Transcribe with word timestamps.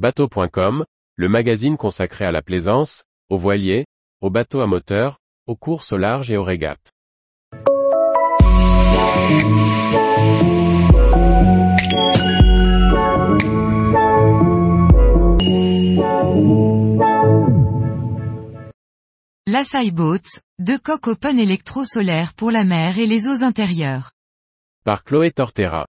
Bateau.com, 0.00 0.86
le 1.16 1.28
magazine 1.28 1.76
consacré 1.76 2.24
à 2.24 2.32
la 2.32 2.40
plaisance, 2.40 3.04
aux 3.28 3.36
voiliers, 3.36 3.84
aux 4.22 4.30
bateaux 4.30 4.60
à 4.60 4.66
moteur, 4.66 5.18
aux 5.46 5.56
courses 5.56 5.92
au 5.92 5.98
large 5.98 6.30
et 6.30 6.38
aux 6.38 6.42
régates. 6.42 6.90
Lassaille 19.46 19.90
Boats, 19.90 20.40
deux 20.58 20.78
coques 20.78 21.08
open 21.08 21.38
électro-solaires 21.38 22.32
pour 22.32 22.50
la 22.50 22.64
mer 22.64 22.98
et 22.98 23.06
les 23.06 23.26
eaux 23.26 23.44
intérieures. 23.44 24.12
Par 24.82 25.04
Chloé 25.04 25.30
Tortera. 25.30 25.86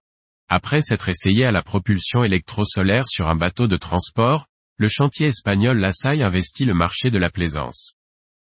Après 0.54 0.82
s'être 0.82 1.08
essayé 1.08 1.46
à 1.46 1.50
la 1.50 1.62
propulsion 1.62 2.24
électro-solaire 2.24 3.08
sur 3.08 3.26
un 3.26 3.36
bateau 3.36 3.68
de 3.68 3.78
transport, 3.78 4.44
le 4.76 4.86
chantier 4.86 5.28
espagnol 5.28 5.78
Lassaille 5.78 6.22
investit 6.22 6.66
le 6.66 6.74
marché 6.74 7.10
de 7.10 7.16
la 7.16 7.30
plaisance. 7.30 7.94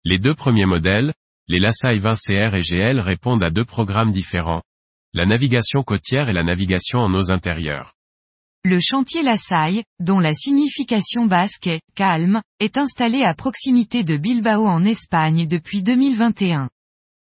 Les 0.05 0.21
deux 0.21 0.35
premiers 0.35 0.65
modèles, 0.65 1.13
les 1.49 1.59
Lassaille 1.59 1.99
20 1.99 2.11
CR 2.15 2.55
et 2.55 2.61
GL 2.61 3.01
répondent 3.01 3.43
à 3.43 3.51
deux 3.51 3.65
programmes 3.65 4.13
différents. 4.13 4.63
La 5.13 5.27
navigation 5.27 5.83
côtière 5.83 6.29
et 6.29 6.33
la 6.33 6.45
navigation 6.45 7.01
en 7.01 7.13
eaux 7.13 7.33
intérieures. 7.33 7.95
Le 8.63 8.79
chantier 8.79 9.25
Lassaille, 9.25 9.83
dont 9.99 10.21
la 10.21 10.35
signification 10.35 11.27
basque 11.27 11.67
est 11.67 11.81
calme, 11.97 12.43
est 12.61 12.77
installé 12.77 13.25
à 13.25 13.35
proximité 13.35 14.05
de 14.05 14.17
Bilbao 14.17 14.69
en 14.69 14.85
Espagne 14.85 15.49
depuis 15.49 15.83
2021. 15.83 16.69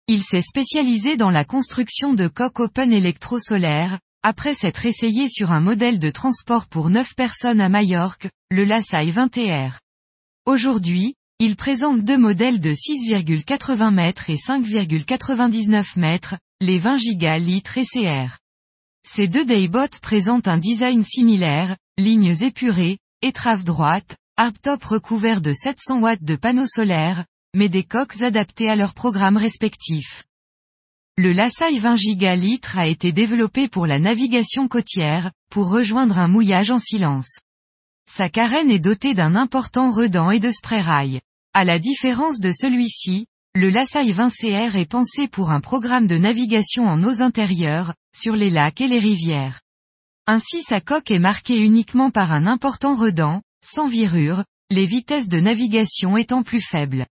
Il 0.07 0.23
s'est 0.23 0.41
spécialisé 0.41 1.17
dans 1.17 1.29
la 1.29 1.43
construction 1.43 2.13
de 2.13 2.29
coques 2.29 2.61
open 2.61 2.93
électro-solaires, 2.93 3.99
après 4.23 4.53
s'être 4.53 4.85
essayé 4.85 5.27
sur 5.29 5.51
un 5.51 5.61
modèle 5.61 5.97
de 5.97 6.11
transport 6.11 6.67
pour 6.67 6.89
9 6.89 7.15
personnes 7.15 7.59
à 7.59 7.69
Majorque, 7.69 8.29
le 8.51 8.65
Lassaille 8.65 9.11
20R. 9.11 9.79
Aujourd'hui, 10.45 11.15
il 11.39 11.55
présente 11.55 12.03
deux 12.03 12.19
modèles 12.19 12.59
de 12.59 12.71
6,80 12.71 13.91
mètres 13.91 14.29
et 14.29 14.35
5,99 14.35 15.99
mètres, 15.99 16.35
les 16.59 16.77
20 16.77 16.97
gigalitres 16.97 17.79
et 17.79 17.85
CR. 17.85 18.37
Ces 19.07 19.27
deux 19.27 19.45
daybots 19.45 19.99
présentent 20.03 20.47
un 20.47 20.59
design 20.59 21.03
similaire, 21.03 21.75
lignes 21.97 22.35
épurées, 22.43 22.99
étraves 23.23 23.63
droites, 23.63 24.15
hardtop 24.37 24.83
recouvert 24.83 25.41
de 25.41 25.51
700 25.51 25.99
watts 25.99 26.23
de 26.23 26.35
panneaux 26.35 26.67
solaires, 26.67 27.25
mais 27.55 27.69
des 27.69 27.83
coques 27.83 28.21
adaptées 28.21 28.69
à 28.69 28.75
leurs 28.75 28.93
programmes 28.93 29.37
respectifs. 29.37 30.25
Le 31.17 31.33
Lassaille 31.33 31.77
20 31.77 31.97
gigalitres 31.97 32.77
a 32.77 32.87
été 32.87 33.11
développé 33.11 33.67
pour 33.67 33.85
la 33.85 33.99
navigation 33.99 34.69
côtière, 34.69 35.31
pour 35.49 35.69
rejoindre 35.69 36.17
un 36.17 36.29
mouillage 36.29 36.71
en 36.71 36.79
silence. 36.79 37.41
Sa 38.09 38.29
carène 38.29 38.71
est 38.71 38.79
dotée 38.79 39.13
d'un 39.13 39.35
important 39.35 39.91
redent 39.91 40.31
et 40.31 40.39
de 40.39 40.49
spray 40.51 40.79
rail. 40.79 41.19
À 41.53 41.65
la 41.65 41.79
différence 41.79 42.39
de 42.39 42.51
celui-ci, 42.53 43.27
le 43.53 43.69
Lassaille 43.69 44.11
20 44.11 44.29
CR 44.29 44.75
est 44.77 44.89
pensé 44.89 45.27
pour 45.27 45.51
un 45.51 45.59
programme 45.59 46.07
de 46.07 46.17
navigation 46.17 46.87
en 46.87 47.03
eaux 47.03 47.21
intérieures, 47.21 47.93
sur 48.15 48.37
les 48.37 48.49
lacs 48.49 48.79
et 48.79 48.87
les 48.87 48.99
rivières. 48.99 49.59
Ainsi 50.27 50.61
sa 50.61 50.79
coque 50.79 51.11
est 51.11 51.19
marquée 51.19 51.59
uniquement 51.59 52.09
par 52.09 52.31
un 52.31 52.47
important 52.47 52.95
redent, 52.95 53.41
sans 53.61 53.85
virure, 53.85 54.45
les 54.69 54.85
vitesses 54.85 55.27
de 55.27 55.41
navigation 55.41 56.15
étant 56.15 56.43
plus 56.43 56.61
faibles. 56.61 57.05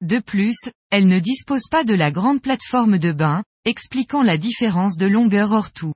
De 0.00 0.18
plus, 0.18 0.56
elle 0.90 1.06
ne 1.06 1.18
dispose 1.18 1.68
pas 1.70 1.84
de 1.84 1.94
la 1.94 2.10
grande 2.10 2.40
plateforme 2.40 2.98
de 2.98 3.12
bain, 3.12 3.44
expliquant 3.64 4.22
la 4.22 4.38
différence 4.38 4.96
de 4.96 5.06
longueur 5.06 5.52
hors 5.52 5.72
tout. 5.72 5.92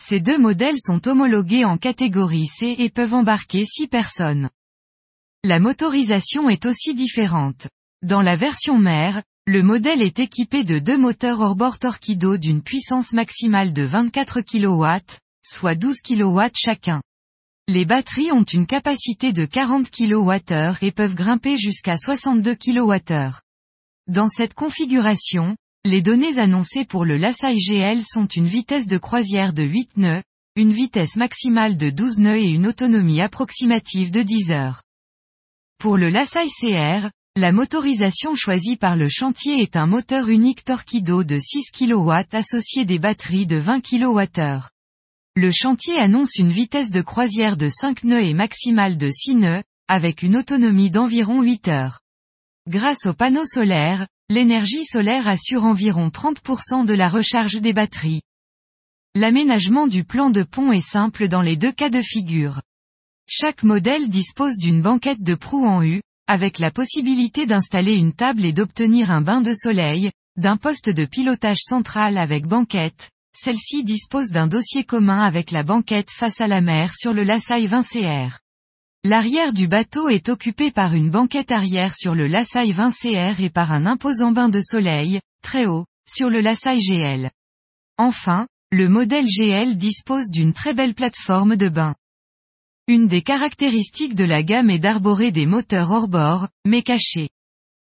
Ces 0.00 0.20
deux 0.20 0.38
modèles 0.38 0.78
sont 0.78 1.06
homologués 1.06 1.64
en 1.64 1.76
catégorie 1.76 2.46
C 2.46 2.74
et 2.78 2.90
peuvent 2.90 3.14
embarquer 3.14 3.64
6 3.64 3.88
personnes. 3.88 4.50
La 5.44 5.60
motorisation 5.60 6.48
est 6.50 6.66
aussi 6.66 6.94
différente. 6.94 7.68
Dans 8.02 8.22
la 8.22 8.34
version 8.34 8.78
mère, 8.78 9.22
le 9.46 9.62
modèle 9.62 10.02
est 10.02 10.18
équipé 10.18 10.62
de 10.62 10.78
deux 10.78 10.98
moteurs 10.98 11.40
hors-bord 11.40 11.78
Torquido 11.78 12.36
d'une 12.36 12.62
puissance 12.62 13.12
maximale 13.12 13.72
de 13.72 13.82
24 13.82 14.40
kW, 14.40 14.84
soit 15.42 15.74
12 15.74 16.00
kW 16.02 16.40
chacun. 16.54 17.00
Les 17.70 17.84
batteries 17.84 18.32
ont 18.32 18.44
une 18.44 18.66
capacité 18.66 19.34
de 19.34 19.44
40 19.44 19.90
kWh 19.90 20.78
et 20.80 20.90
peuvent 20.90 21.14
grimper 21.14 21.58
jusqu'à 21.58 21.98
62 21.98 22.54
kWh. 22.54 23.42
Dans 24.06 24.30
cette 24.30 24.54
configuration, 24.54 25.54
les 25.84 26.00
données 26.00 26.38
annoncées 26.38 26.86
pour 26.86 27.04
le 27.04 27.18
Lassaille 27.18 27.58
GL 27.58 28.02
sont 28.06 28.26
une 28.26 28.46
vitesse 28.46 28.86
de 28.86 28.96
croisière 28.96 29.52
de 29.52 29.64
8 29.64 29.98
nœuds, 29.98 30.22
une 30.56 30.72
vitesse 30.72 31.16
maximale 31.16 31.76
de 31.76 31.90
12 31.90 32.20
nœuds 32.20 32.38
et 32.38 32.48
une 32.48 32.66
autonomie 32.66 33.20
approximative 33.20 34.10
de 34.10 34.22
10 34.22 34.50
heures. 34.50 34.82
Pour 35.78 35.98
le 35.98 36.08
Lassaille 36.08 36.48
CR, 36.48 37.10
la 37.36 37.52
motorisation 37.52 38.34
choisie 38.34 38.78
par 38.78 38.96
le 38.96 39.08
chantier 39.08 39.60
est 39.60 39.76
un 39.76 39.86
moteur 39.86 40.30
unique 40.30 40.64
Torquido 40.64 41.22
de 41.22 41.38
6 41.38 41.70
kW 41.70 42.12
associé 42.32 42.86
des 42.86 42.98
batteries 42.98 43.46
de 43.46 43.58
20 43.58 43.82
kWh. 43.82 44.68
Le 45.40 45.52
chantier 45.52 45.96
annonce 46.00 46.34
une 46.34 46.50
vitesse 46.50 46.90
de 46.90 47.00
croisière 47.00 47.56
de 47.56 47.68
5 47.68 48.02
nœuds 48.02 48.24
et 48.24 48.34
maximale 48.34 48.98
de 48.98 49.08
6 49.08 49.36
nœuds, 49.36 49.62
avec 49.86 50.24
une 50.24 50.36
autonomie 50.36 50.90
d'environ 50.90 51.42
8 51.42 51.68
heures. 51.68 52.00
Grâce 52.68 53.06
aux 53.06 53.14
panneaux 53.14 53.46
solaires, 53.46 54.08
l'énergie 54.28 54.84
solaire 54.84 55.28
assure 55.28 55.64
environ 55.64 56.08
30% 56.08 56.86
de 56.86 56.92
la 56.92 57.08
recharge 57.08 57.60
des 57.60 57.72
batteries. 57.72 58.22
L'aménagement 59.14 59.86
du 59.86 60.02
plan 60.02 60.30
de 60.30 60.42
pont 60.42 60.72
est 60.72 60.80
simple 60.80 61.28
dans 61.28 61.42
les 61.42 61.56
deux 61.56 61.70
cas 61.70 61.88
de 61.88 62.02
figure. 62.02 62.60
Chaque 63.28 63.62
modèle 63.62 64.08
dispose 64.08 64.56
d'une 64.56 64.82
banquette 64.82 65.22
de 65.22 65.36
proue 65.36 65.66
en 65.66 65.84
U, 65.84 66.02
avec 66.26 66.58
la 66.58 66.72
possibilité 66.72 67.46
d'installer 67.46 67.94
une 67.94 68.12
table 68.12 68.44
et 68.44 68.52
d'obtenir 68.52 69.12
un 69.12 69.20
bain 69.20 69.40
de 69.40 69.52
soleil, 69.54 70.10
d'un 70.36 70.56
poste 70.56 70.90
de 70.90 71.04
pilotage 71.04 71.60
central 71.60 72.18
avec 72.18 72.44
banquette, 72.44 73.10
celle-ci 73.34 73.84
dispose 73.84 74.30
d'un 74.30 74.46
dossier 74.46 74.84
commun 74.84 75.20
avec 75.20 75.50
la 75.50 75.62
banquette 75.62 76.10
face 76.10 76.40
à 76.40 76.48
la 76.48 76.60
mer 76.60 76.94
sur 76.94 77.12
le 77.12 77.24
20 77.24 77.82
CR. 77.82 78.38
L'arrière 79.04 79.52
du 79.52 79.68
bateau 79.68 80.08
est 80.08 80.28
occupé 80.28 80.70
par 80.70 80.94
une 80.94 81.10
banquette 81.10 81.52
arrière 81.52 81.94
sur 81.94 82.14
le 82.14 82.28
20 82.28 82.90
CR 82.90 83.40
et 83.40 83.50
par 83.50 83.72
un 83.72 83.86
imposant 83.86 84.32
bain 84.32 84.48
de 84.48 84.60
soleil, 84.60 85.20
très 85.42 85.66
haut, 85.66 85.86
sur 86.08 86.30
le 86.30 86.40
Lassaille 86.40 86.80
GL. 86.80 87.30
Enfin, 87.96 88.48
le 88.70 88.88
modèle 88.88 89.26
GL 89.26 89.76
dispose 89.76 90.30
d'une 90.30 90.52
très 90.52 90.74
belle 90.74 90.94
plateforme 90.94 91.56
de 91.56 91.68
bain. 91.68 91.94
Une 92.88 93.06
des 93.06 93.22
caractéristiques 93.22 94.14
de 94.14 94.24
la 94.24 94.42
gamme 94.42 94.70
est 94.70 94.78
d'arborer 94.78 95.30
des 95.30 95.46
moteurs 95.46 95.90
hors 95.90 96.08
bord, 96.08 96.48
mais 96.66 96.82
cachés. 96.82 97.28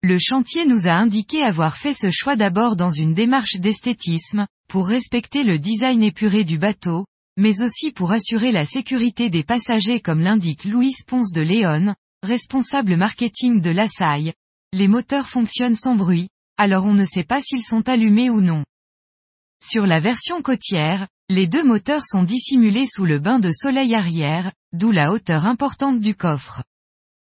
Le 0.08 0.18
chantier 0.20 0.64
nous 0.66 0.86
a 0.86 0.92
indiqué 0.92 1.42
avoir 1.42 1.76
fait 1.76 1.92
ce 1.92 2.12
choix 2.12 2.36
d'abord 2.36 2.76
dans 2.76 2.92
une 2.92 3.12
démarche 3.12 3.56
d'esthétisme, 3.56 4.46
pour 4.68 4.86
respecter 4.86 5.42
le 5.42 5.58
design 5.58 6.00
épuré 6.00 6.44
du 6.44 6.58
bateau, 6.58 7.06
mais 7.36 7.60
aussi 7.60 7.90
pour 7.90 8.12
assurer 8.12 8.52
la 8.52 8.64
sécurité 8.64 9.30
des 9.30 9.42
passagers 9.42 9.98
comme 9.98 10.20
l'indique 10.20 10.64
Louis 10.64 10.94
Ponce 11.08 11.32
de 11.32 11.40
Léon, 11.40 11.92
responsable 12.22 12.96
marketing 12.96 13.60
de 13.60 13.70
la. 13.70 13.88
Les 14.72 14.86
moteurs 14.86 15.26
fonctionnent 15.26 15.74
sans 15.74 15.96
bruit, 15.96 16.28
alors 16.56 16.84
on 16.84 16.94
ne 16.94 17.04
sait 17.04 17.24
pas 17.24 17.42
s'ils 17.42 17.64
sont 17.64 17.88
allumés 17.88 18.30
ou 18.30 18.40
non. 18.40 18.64
Sur 19.60 19.86
la 19.86 19.98
version 19.98 20.40
côtière, 20.40 21.08
les 21.28 21.48
deux 21.48 21.64
moteurs 21.64 22.04
sont 22.04 22.22
dissimulés 22.22 22.86
sous 22.86 23.06
le 23.06 23.18
bain 23.18 23.40
de 23.40 23.50
soleil 23.50 23.92
arrière, 23.92 24.52
d'où 24.72 24.92
la 24.92 25.10
hauteur 25.10 25.46
importante 25.46 25.98
du 25.98 26.14
coffre. 26.14 26.62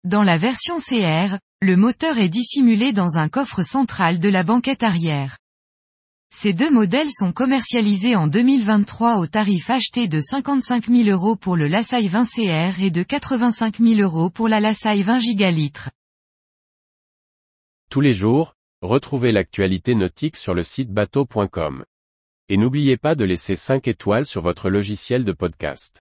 Dans 0.04 0.22
la 0.22 0.38
version 0.38 0.78
CR, 0.78 1.36
le 1.60 1.76
moteur 1.76 2.16
est 2.16 2.30
dissimulé 2.30 2.92
dans 2.92 3.18
un 3.18 3.28
coffre 3.28 3.62
central 3.62 4.18
de 4.18 4.30
la 4.30 4.42
banquette 4.42 4.82
arrière. 4.82 5.36
Ces 6.34 6.54
deux 6.54 6.70
modèles 6.70 7.10
sont 7.10 7.32
commercialisés 7.32 8.16
en 8.16 8.26
2023 8.26 9.18
au 9.18 9.26
tarif 9.26 9.68
acheté 9.68 10.08
de 10.08 10.18
55 10.18 10.86
000 10.86 11.10
euros 11.10 11.36
pour 11.36 11.54
le 11.54 11.68
Lassaille 11.68 12.08
20 12.08 12.24
CR 12.24 12.80
et 12.80 12.90
de 12.90 13.02
85 13.02 13.76
000 13.76 14.00
euros 14.00 14.30
pour 14.30 14.48
la 14.48 14.58
Lassaille 14.58 15.02
20 15.02 15.18
gigalitres. 15.18 15.90
Tous 17.90 18.00
les 18.00 18.14
jours, 18.14 18.54
retrouvez 18.80 19.32
l'actualité 19.32 19.94
nautique 19.94 20.36
sur 20.36 20.54
le 20.54 20.62
site 20.62 20.90
bateau.com. 20.90 21.84
Et 22.48 22.56
n'oubliez 22.56 22.96
pas 22.96 23.14
de 23.14 23.24
laisser 23.24 23.54
5 23.54 23.86
étoiles 23.86 24.24
sur 24.24 24.40
votre 24.40 24.70
logiciel 24.70 25.24
de 25.24 25.32
podcast. 25.32 26.00